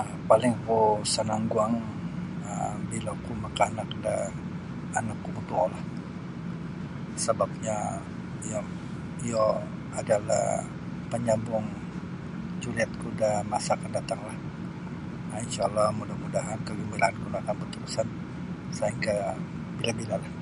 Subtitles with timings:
[0.00, 0.80] um Palingku
[1.12, 1.74] sanang guang
[2.50, 4.14] um bila oku makanak da
[4.98, 5.84] anakku motuolah
[7.24, 7.76] sabapnya
[8.46, 8.66] iyom
[9.26, 9.44] iyo
[10.00, 10.46] adalah
[11.10, 11.66] penyambung
[12.62, 14.36] juriatku da masa akan datang lah
[15.32, 18.08] um InshaAllah mudah-mudahan kegembiraan pun akan berterusan
[18.78, 19.16] sehingga
[19.78, 20.32] bila-bila lah